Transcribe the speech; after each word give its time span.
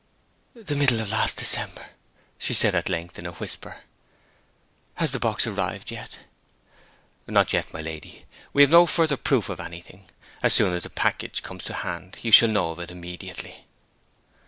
'The 0.55 0.73
middle 0.75 0.99
of 0.99 1.11
last 1.11 1.37
December,' 1.37 1.91
she 2.39 2.55
at 2.67 2.89
length 2.89 3.17
said, 3.17 3.23
in 3.23 3.27
a 3.29 3.33
whisper. 3.35 3.81
'Has 4.95 5.11
the 5.11 5.19
box 5.19 5.45
arrived 5.45 5.91
yet?' 5.91 6.21
'Not 7.27 7.53
yet, 7.53 7.71
my 7.71 7.81
lady. 7.83 8.25
We 8.51 8.63
have 8.63 8.71
no 8.71 8.87
further 8.87 9.15
proof 9.15 9.47
of 9.47 9.59
anything. 9.59 10.05
As 10.41 10.55
soon 10.55 10.73
as 10.73 10.81
the 10.81 10.89
package 10.89 11.43
comes 11.43 11.63
to 11.65 11.73
hand 11.85 12.17
you 12.23 12.31
shall 12.31 12.49
know 12.49 12.71
of 12.71 12.79
it 12.79 12.89
immediately.' 12.89 13.67